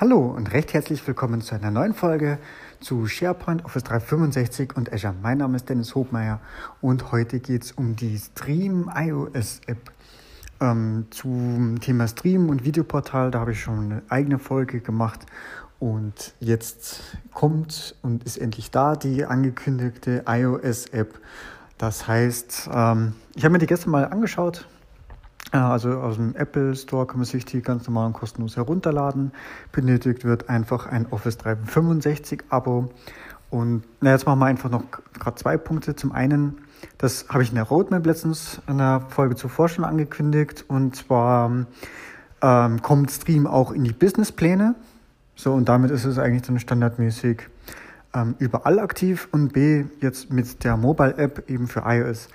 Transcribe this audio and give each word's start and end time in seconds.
Hallo 0.00 0.26
und 0.26 0.52
recht 0.52 0.74
herzlich 0.74 1.04
willkommen 1.08 1.40
zu 1.40 1.56
einer 1.56 1.72
neuen 1.72 1.92
Folge 1.92 2.38
zu 2.78 3.08
SharePoint, 3.08 3.64
Office 3.64 3.82
365 3.82 4.76
und 4.76 4.92
Azure. 4.92 5.12
Mein 5.24 5.38
Name 5.38 5.56
ist 5.56 5.68
Dennis 5.68 5.96
Hobmeier 5.96 6.38
und 6.80 7.10
heute 7.10 7.40
geht 7.40 7.64
es 7.64 7.72
um 7.72 7.96
die 7.96 8.16
Stream 8.16 8.88
iOS 8.94 9.60
App. 9.66 9.90
Ähm, 10.60 11.06
zum 11.10 11.80
Thema 11.80 12.06
Stream 12.06 12.48
und 12.48 12.64
Videoportal, 12.64 13.32
da 13.32 13.40
habe 13.40 13.50
ich 13.50 13.60
schon 13.60 13.86
eine 13.86 14.02
eigene 14.08 14.38
Folge 14.38 14.78
gemacht 14.78 15.26
und 15.80 16.32
jetzt 16.38 17.18
kommt 17.34 17.96
und 18.00 18.22
ist 18.22 18.36
endlich 18.36 18.70
da 18.70 18.94
die 18.94 19.24
angekündigte 19.24 20.22
iOS 20.28 20.86
App. 20.90 21.18
Das 21.76 22.06
heißt, 22.06 22.70
ähm, 22.72 23.14
ich 23.34 23.42
habe 23.42 23.50
mir 23.50 23.58
die 23.58 23.66
gestern 23.66 23.90
mal 23.90 24.04
angeschaut, 24.04 24.68
also 25.50 25.92
aus 25.92 26.16
dem 26.16 26.34
Apple 26.36 26.76
Store 26.76 27.06
kann 27.06 27.18
man 27.18 27.24
sich 27.24 27.44
die 27.44 27.62
ganz 27.62 27.86
normalen 27.86 28.12
kostenlos 28.12 28.56
herunterladen. 28.56 29.32
Benötigt 29.72 30.24
wird 30.24 30.48
einfach 30.48 30.86
ein 30.86 31.06
Office 31.10 31.38
365 31.38 32.44
Abo. 32.50 32.90
Und 33.50 33.84
na, 34.00 34.10
jetzt 34.10 34.26
machen 34.26 34.40
wir 34.40 34.46
einfach 34.46 34.70
noch 34.70 34.84
gerade 35.18 35.36
zwei 35.36 35.56
Punkte. 35.56 35.96
Zum 35.96 36.12
einen, 36.12 36.58
das 36.98 37.26
habe 37.30 37.42
ich 37.42 37.48
in 37.48 37.54
der 37.54 37.64
Roadmap 37.64 38.04
letztens 38.04 38.60
in 38.68 38.78
der 38.78 39.06
Folge 39.08 39.36
zuvor 39.36 39.68
schon 39.68 39.84
angekündigt. 39.84 40.66
Und 40.68 40.96
zwar 40.96 41.66
ähm, 42.42 42.82
kommt 42.82 43.10
Stream 43.10 43.46
auch 43.46 43.72
in 43.72 43.84
die 43.84 43.92
Businesspläne. 43.92 44.74
So, 45.34 45.54
und 45.54 45.68
damit 45.68 45.90
ist 45.90 46.04
es 46.04 46.18
eigentlich 46.18 46.42
dann 46.42 46.58
standardmäßig 46.58 47.48
ähm, 48.12 48.34
überall 48.38 48.78
aktiv. 48.80 49.28
Und 49.32 49.54
B, 49.54 49.84
jetzt 50.00 50.30
mit 50.30 50.62
der 50.64 50.76
Mobile 50.76 51.16
App 51.16 51.48
eben 51.48 51.68
für 51.68 51.84
iOS 51.86 52.28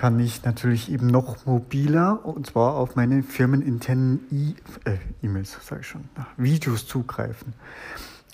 kann 0.00 0.18
ich 0.18 0.44
natürlich 0.46 0.90
eben 0.90 1.08
noch 1.08 1.44
mobiler 1.44 2.24
und 2.24 2.46
zwar 2.46 2.76
auf 2.76 2.96
meine 2.96 3.22
firmeninternen 3.22 4.56
äh, 4.86 4.96
E-Mails, 5.22 5.52
äh, 5.52 5.58
e 5.58 5.60
sage 5.62 5.80
ich 5.82 5.88
schon, 5.88 6.08
Videos 6.38 6.86
zugreifen 6.86 7.52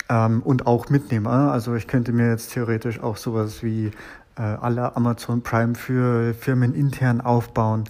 ähm, 0.08 0.42
und 0.42 0.68
auch 0.68 0.90
mitnehmen. 0.90 1.26
Ah, 1.26 1.50
also 1.50 1.74
ich 1.74 1.88
könnte 1.88 2.12
mir 2.12 2.30
jetzt 2.30 2.52
theoretisch 2.52 3.00
auch 3.00 3.16
sowas 3.16 3.64
wie 3.64 3.90
äh, 4.36 4.42
alle 4.42 4.94
Amazon 4.94 5.42
Prime 5.42 5.74
für 5.74 6.34
Firmen 6.34 6.72
intern 6.72 7.20
aufbauen. 7.20 7.82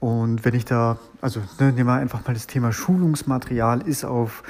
Und 0.00 0.44
wenn 0.44 0.54
ich 0.54 0.64
da, 0.64 0.98
also 1.20 1.38
ne, 1.60 1.70
nehmen 1.70 1.86
wir 1.86 1.94
einfach 1.94 2.26
mal 2.26 2.34
das 2.34 2.48
Thema 2.48 2.72
Schulungsmaterial 2.72 3.82
ist 3.82 4.04
auf 4.04 4.42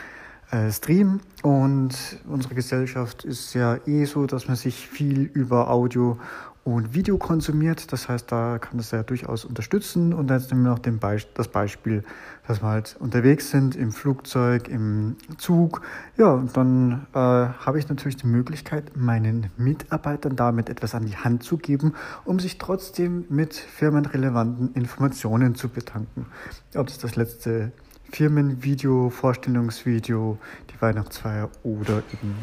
äh, 0.52 0.70
Stream 0.70 1.20
und 1.42 2.18
unsere 2.26 2.54
Gesellschaft 2.54 3.26
ist 3.26 3.52
ja 3.52 3.76
eh 3.86 4.06
so, 4.06 4.24
dass 4.24 4.48
man 4.48 4.56
sich 4.56 4.88
viel 4.88 5.24
über 5.34 5.68
Audio 5.70 6.18
und 6.64 6.94
Video 6.94 7.16
konsumiert. 7.18 7.92
Das 7.92 8.08
heißt, 8.08 8.30
da 8.30 8.58
kann 8.58 8.76
das 8.76 8.90
ja 8.90 9.02
durchaus 9.02 9.44
unterstützen. 9.44 10.12
Und 10.12 10.30
jetzt 10.30 10.50
nehmen 10.50 10.64
wir 10.64 10.70
noch 10.70 10.78
den 10.78 10.98
Be 10.98 11.18
das 11.34 11.48
Beispiel, 11.48 12.04
dass 12.46 12.62
wir 12.62 12.68
halt 12.68 12.96
unterwegs 12.98 13.50
sind 13.50 13.76
im 13.76 13.92
Flugzeug, 13.92 14.68
im 14.68 15.16
Zug. 15.38 15.82
Ja, 16.16 16.32
und 16.32 16.56
dann 16.56 17.06
äh, 17.12 17.18
habe 17.18 17.78
ich 17.78 17.88
natürlich 17.88 18.16
die 18.16 18.26
Möglichkeit, 18.26 18.96
meinen 18.96 19.50
Mitarbeitern 19.56 20.36
damit 20.36 20.68
etwas 20.68 20.94
an 20.94 21.06
die 21.06 21.16
Hand 21.16 21.42
zu 21.42 21.56
geben, 21.56 21.94
um 22.24 22.38
sich 22.38 22.58
trotzdem 22.58 23.24
mit 23.28 23.54
firmenrelevanten 23.54 24.74
Informationen 24.74 25.54
zu 25.54 25.68
betanken. 25.68 26.26
Ob 26.74 26.88
es 26.88 26.98
das 26.98 27.16
letzte 27.16 27.72
Firmenvideo, 28.12 29.10
Vorstellungsvideo, 29.10 30.38
die 30.72 30.80
Weihnachtsfeier 30.82 31.48
oder 31.62 32.02
eben 32.12 32.34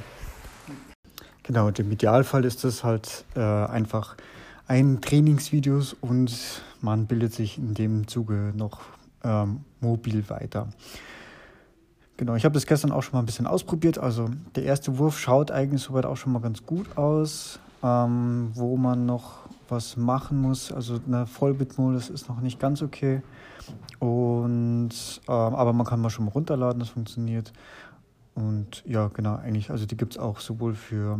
Genau, 1.47 1.67
und 1.67 1.79
im 1.79 1.89
Idealfall 1.91 2.43
ist 2.43 2.65
das 2.65 2.83
halt 2.83 3.23
äh, 3.35 3.39
einfach 3.39 4.17
ein 4.67 4.99
Trainingsvideos 4.99 5.95
und 6.01 6.61
man 6.81 7.07
bildet 7.07 7.33
sich 7.33 7.57
in 7.57 7.73
dem 7.73 8.07
Zuge 8.07 8.53
noch 8.53 8.81
ähm, 9.23 9.61
mobil 9.79 10.29
weiter. 10.29 10.67
Genau, 12.17 12.35
ich 12.35 12.43
habe 12.43 12.53
das 12.53 12.65
gestern 12.65 12.91
auch 12.91 13.01
schon 13.01 13.13
mal 13.13 13.19
ein 13.19 13.25
bisschen 13.25 13.47
ausprobiert. 13.47 13.97
Also 13.97 14.29
der 14.55 14.63
erste 14.63 14.97
Wurf 14.97 15.17
schaut 15.19 15.49
eigentlich 15.51 15.81
soweit 15.81 16.05
auch 16.05 16.17
schon 16.17 16.33
mal 16.33 16.41
ganz 16.41 16.65
gut 16.65 16.97
aus. 16.97 17.59
Ähm, 17.83 18.49
wo 18.55 18.75
man 18.75 19.05
noch 19.05 19.47
was 19.69 19.97
machen 19.97 20.41
muss, 20.41 20.71
also 20.71 20.99
eine 21.05 21.27
Vollbit-Modus 21.27 22.09
ist 22.09 22.27
noch 22.27 22.41
nicht 22.41 22.59
ganz 22.59 22.81
okay. 22.81 23.21
Und 23.99 24.89
ähm, 25.27 25.33
aber 25.55 25.73
man 25.73 25.85
kann 25.85 26.01
mal 26.01 26.09
schon 26.09 26.25
mal 26.25 26.31
runterladen, 26.31 26.79
das 26.79 26.89
funktioniert. 26.89 27.53
Und 28.37 28.83
ja, 28.85 29.07
genau, 29.07 29.35
eigentlich, 29.37 29.71
also 29.71 29.87
die 29.87 29.97
gibt 29.97 30.13
es 30.13 30.19
auch 30.19 30.39
sowohl 30.39 30.75
für 30.75 31.19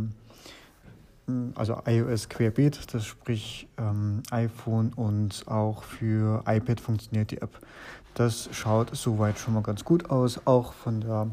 hm, 1.26 1.52
also 1.56 1.76
iOS 1.84 2.28
querbeet, 2.28 2.94
das 2.94 3.04
sprich 3.04 3.66
ähm, 3.76 4.22
iPhone 4.30 4.92
und 4.94 5.44
auch 5.48 5.82
für 5.82 6.44
iPad 6.46 6.80
funktioniert 6.80 7.32
die 7.32 7.42
App. 7.42 7.58
Das 8.14 8.48
schaut 8.52 8.94
soweit 8.94 9.36
schon 9.36 9.54
mal 9.54 9.64
ganz 9.64 9.84
gut 9.84 10.10
aus, 10.10 10.40
auch 10.44 10.72
von 10.72 11.00
der 11.00 11.28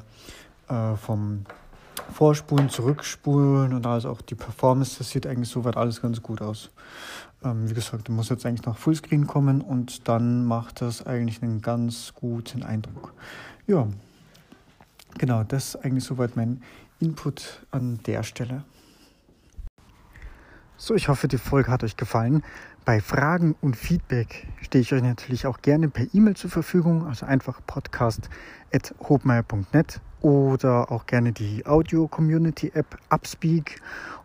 äh, 0.69 0.95
vom 0.95 1.45
Vorspulen, 2.11 2.69
Zurückspulen 2.69 3.71
und 3.73 3.85
also 3.85 4.09
auch 4.09 4.21
die 4.21 4.35
Performance, 4.35 4.97
das 4.97 5.11
sieht 5.11 5.27
eigentlich 5.27 5.49
soweit 5.49 5.77
alles 5.77 6.01
ganz 6.01 6.19
gut 6.23 6.41
aus. 6.41 6.71
Ähm, 7.43 7.69
wie 7.69 7.75
gesagt, 7.75 8.07
du 8.07 8.11
musst 8.11 8.31
jetzt 8.31 8.43
eigentlich 8.47 8.65
nach 8.65 8.77
Fullscreen 8.77 9.27
kommen 9.27 9.61
und 9.61 10.07
dann 10.07 10.45
macht 10.45 10.81
das 10.81 11.05
eigentlich 11.05 11.43
einen 11.43 11.61
ganz 11.61 12.13
guten 12.15 12.63
Eindruck. 12.63 13.13
Ja, 13.67 13.87
Genau, 15.17 15.43
das 15.43 15.75
ist 15.75 15.77
eigentlich 15.77 16.03
soweit 16.03 16.35
mein 16.35 16.61
Input 16.99 17.65
an 17.71 18.01
der 18.05 18.23
Stelle. 18.23 18.65
So, 20.77 20.93
ich 20.93 21.07
hoffe, 21.07 21.29
die 21.29 21.37
Folge 21.37 21.71
hat 21.71 21.85
euch 21.85 21.95
gefallen. 21.95 22.43
Bei 22.83 22.99
Fragen 22.99 23.55
und 23.61 23.77
Feedback 23.77 24.45
stehe 24.61 24.81
ich 24.81 24.91
euch 24.93 25.01
natürlich 25.01 25.47
auch 25.47 25.61
gerne 25.61 25.87
per 25.87 26.05
E-Mail 26.13 26.35
zur 26.35 26.49
Verfügung, 26.51 27.07
also 27.07 27.25
einfach 27.25 27.61
podcast.hobmeier.net 27.65 30.01
oder 30.21 30.91
auch 30.91 31.05
gerne 31.05 31.31
die 31.31 31.65
Audio-Community-App 31.65 32.97
Upspeak 33.09 33.79